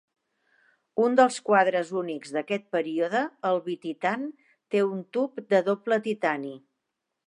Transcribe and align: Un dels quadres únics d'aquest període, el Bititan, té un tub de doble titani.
Un 1.03 1.17
dels 1.19 1.37
quadres 1.49 1.91
únics 2.03 2.33
d'aquest 2.37 2.67
període, 2.77 3.23
el 3.53 3.63
Bititan, 3.69 4.27
té 4.75 4.85
un 4.91 5.09
tub 5.19 5.43
de 5.55 5.65
doble 5.73 6.05
titani. 6.11 6.57